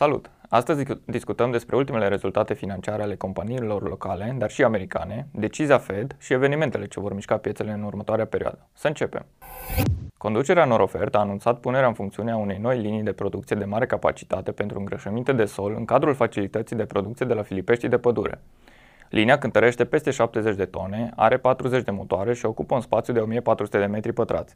[0.00, 0.30] Salut!
[0.48, 6.32] Astăzi discutăm despre ultimele rezultate financiare ale companiilor locale, dar și americane, decizia Fed și
[6.32, 8.68] evenimentele ce vor mișca piețele în următoarea perioadă.
[8.72, 9.26] Să începem!
[10.16, 13.86] Conducerea Norofert a anunțat punerea în funcțiune a unei noi linii de producție de mare
[13.86, 18.40] capacitate pentru îngrășăminte de sol în cadrul facilității de producție de la Filipești de Pădure.
[19.10, 23.20] Linia cântărește peste 70 de tone, are 40 de motoare și ocupă un spațiu de
[23.20, 24.54] 1400 de metri pătrați.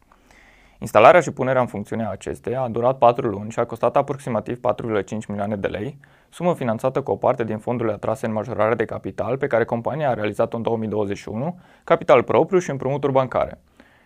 [0.85, 4.61] Instalarea și punerea în funcțiune a acesteia a durat 4 luni și a costat aproximativ
[4.61, 5.99] 4,5 milioane de lei,
[6.29, 10.11] sumă finanțată cu o parte din fondurile atrase în majorare de capital pe care compania
[10.11, 13.61] a realizat-o în 2021, capital propriu și împrumuturi bancare.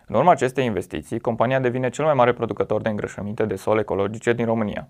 [0.07, 4.33] În urma acestei investiții, compania devine cel mai mare producător de îngrășăminte de sol ecologice
[4.33, 4.87] din România.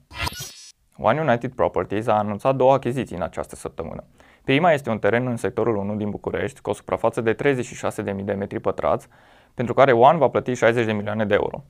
[0.97, 4.03] One United Properties a anunțat două achiziții în această săptămână.
[4.43, 8.33] Prima este un teren în sectorul 1 din București, cu o suprafață de 36.000 de
[8.33, 9.07] metri pătrați,
[9.53, 11.63] pentru care One va plăti 60 de milioane de euro.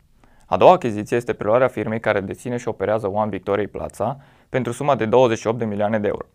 [0.52, 4.18] A doua achiziție este preluarea firmei care deține și operează One Victoriei Plața
[4.49, 6.26] pentru suma de 28 de milioane de euro.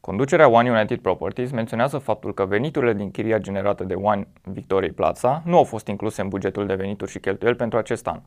[0.00, 5.42] Conducerea One United Properties menționează faptul că veniturile din chiria generată de One Victoriei Plața
[5.44, 8.20] nu au fost incluse în bugetul de venituri și cheltuieli pentru acest an.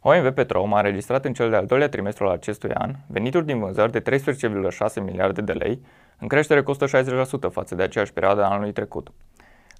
[0.00, 3.92] OMV Petrom a înregistrat în cel de-al doilea trimestru al acestui an venituri din vânzări
[3.92, 5.80] de 13,6 miliarde de lei,
[6.18, 6.76] în creștere cu 160%
[7.50, 9.12] față de aceeași perioadă a anului trecut.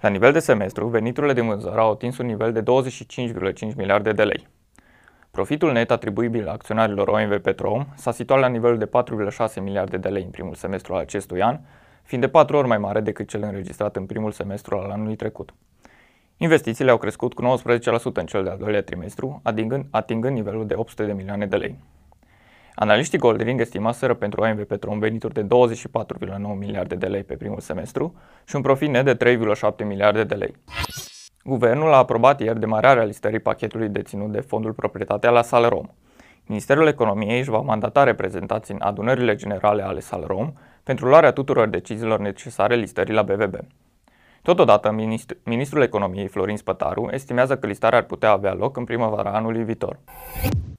[0.01, 4.23] La nivel de semestru, veniturile din vânzări au atins un nivel de 25,5 miliarde de
[4.23, 4.49] lei.
[5.33, 10.23] Profitul net atribuibil acționarilor OMV Petrom s-a situat la nivelul de 4,6 miliarde de lei
[10.23, 11.59] în primul semestru al acestui an,
[12.03, 15.55] fiind de 4 ori mai mare decât cel înregistrat în primul semestru al anului trecut.
[16.37, 21.05] Investițiile au crescut cu 19% în cel de-al doilea trimestru, atingând, atingând nivelul de 800
[21.05, 21.79] de milioane de lei.
[22.75, 25.49] Analiștii Goldring estimaseră pentru OMV Petrom venituri de 24,9
[26.59, 30.55] miliarde de lei pe primul semestru și un profit net de 3,7 miliarde de lei.
[31.45, 35.87] Guvernul a aprobat ieri demararea listării pachetului deținut de Fondul Proprietatea la Salrom.
[36.47, 42.19] Ministerul Economiei își va mandata reprezentați în adunările generale ale Salrom pentru luarea tuturor deciziilor
[42.19, 43.55] necesare listării la BVB.
[44.43, 44.95] Totodată,
[45.45, 49.99] ministrul Economiei Florin Spătaru estimează că listarea ar putea avea loc în primăvara anului viitor.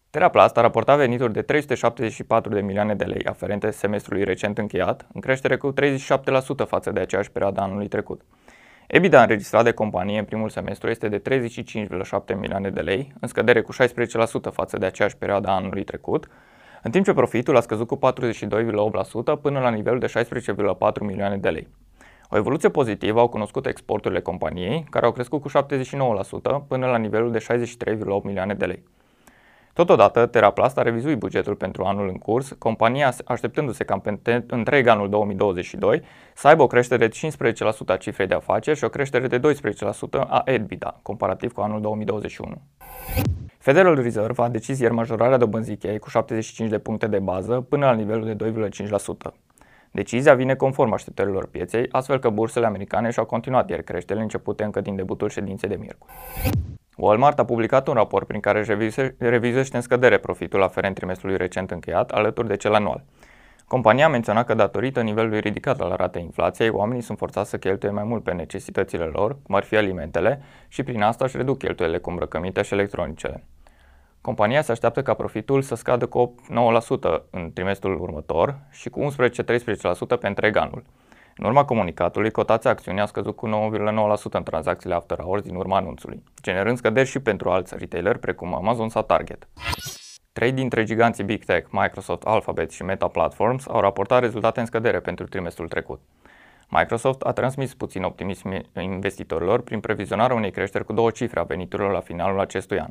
[0.10, 5.22] Teraplast a raportat venituri de 374 de milioane de lei aferente semestrului recent încheiat, în
[5.22, 5.76] creștere cu 37%
[6.68, 8.22] față de aceeași perioadă anului trecut.
[8.96, 13.62] EBITDA înregistrat de companie în primul semestru este de 35,7 milioane de lei, în scădere
[13.62, 13.76] cu 16%
[14.52, 16.28] față de aceeași perioadă a anului trecut,
[16.84, 18.00] în timp ce profitul a scăzut cu 42,8%
[19.42, 21.68] până la nivelul de 16,4 milioane de lei.
[22.30, 25.52] O evoluție pozitivă au cunoscut exporturile companiei, care au crescut cu 79%
[26.68, 28.84] până la nivelul de 63,8 milioane de lei.
[29.74, 35.10] Totodată, Teraplast a revizuit bugetul pentru anul în curs, compania așteptându-se ca pe întreg anul
[35.10, 36.02] 2022
[36.36, 37.34] să aibă o creștere de 15%
[37.86, 39.42] a cifrei de afaceri și o creștere de 12%
[40.28, 42.62] a EBITDA, comparativ cu anul 2021.
[43.58, 47.86] Federal Reserve a decis ieri majorarea dobânzii cheie cu 75 de puncte de bază până
[47.86, 48.52] la nivelul de
[49.30, 49.34] 2,5%.
[49.92, 54.82] Decizia vine conform așteptărilor pieței, astfel că bursele americane și-au continuat ieri creșterile începute încă
[54.82, 56.14] din debutul ședinței de miercuri.
[57.04, 58.72] Walmart a publicat un raport prin care își
[59.18, 63.04] revizuiește în scădere profitul aferent trimestrului recent încheiat, alături de cel anual.
[63.68, 67.92] Compania a menționat că datorită nivelului ridicat al ratei inflației, oamenii sunt forțați să cheltuie
[67.92, 72.00] mai mult pe necesitățile lor, cum ar fi alimentele, și prin asta își reduc cheltuielile
[72.00, 73.44] cu îmbrăcăminte și electronicele.
[74.22, 79.08] Compania se așteaptă ca profitul să scadă cu 9% în trimestrul următor și cu
[80.16, 80.84] 11-13% pe întreg anul.
[81.38, 85.78] În urma comunicatului, cotația acțiunii a scăzut cu 9,9% în tranzacțiile after hours din urma
[85.78, 89.48] anunțului, generând scăderi și pentru alți retaileri precum Amazon sau Target.
[90.34, 95.00] Trei dintre giganții Big Tech, Microsoft, Alphabet și Meta Platforms, au raportat rezultate în scădere
[95.00, 96.02] pentru trimestrul trecut.
[96.68, 101.92] Microsoft a transmis puțin optimism investitorilor prin previzionarea unei creșteri cu două cifre a veniturilor
[101.92, 102.90] la finalul acestui an.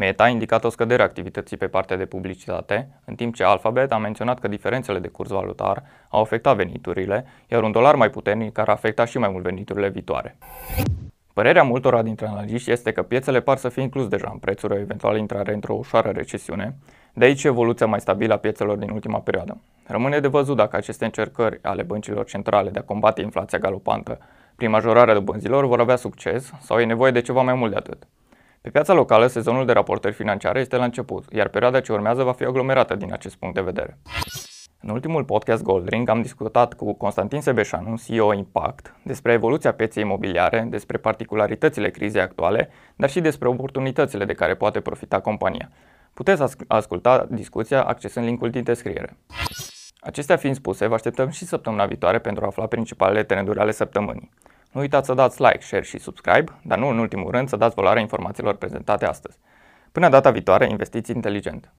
[0.00, 3.92] Meta a indicat o scădere a activității pe partea de publicitate, în timp ce Alphabet
[3.92, 8.58] a menționat că diferențele de curs valutar au afectat veniturile, iar un dolar mai puternic
[8.58, 10.36] ar afecta și mai mult veniturile viitoare.
[11.32, 14.78] Părerea multora dintre analiști este că piețele par să fie inclus deja în prețuri o
[14.78, 16.74] eventuală intrare într-o ușoară recesiune,
[17.12, 19.60] de aici evoluția mai stabilă a piețelor din ultima perioadă.
[19.86, 24.18] Rămâne de văzut dacă aceste încercări ale băncilor centrale de a combate inflația galopantă
[24.56, 28.06] prin majorarea dobânzilor vor avea succes sau e nevoie de ceva mai mult de atât.
[28.68, 32.32] Pe piața locală, sezonul de raportări financiare este la început, iar perioada ce urmează va
[32.32, 33.98] fi aglomerată din acest punct de vedere.
[34.80, 40.66] În ultimul podcast Goldring am discutat cu Constantin Sebeșanu, CEO Impact, despre evoluția pieței imobiliare,
[40.70, 45.70] despre particularitățile crizei actuale, dar și despre oportunitățile de care poate profita compania.
[46.14, 49.16] Puteți asculta discuția accesând linkul din descriere.
[50.00, 54.30] Acestea fiind spuse, vă așteptăm și săptămâna viitoare pentru a afla principalele trenduri ale săptămânii.
[54.72, 57.74] Nu uitați să dați like, share și subscribe, dar nu în ultimul rând să dați
[57.74, 59.38] valoarea informațiilor prezentate astăzi.
[59.92, 61.72] Până data viitoare, investiți inteligent!